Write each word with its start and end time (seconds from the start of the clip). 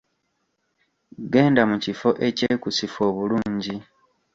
Genda 1.31 1.61
mu 1.69 1.77
kifo 1.83 2.09
ekyekusifu 2.27 2.99
obulungi. 3.09 3.75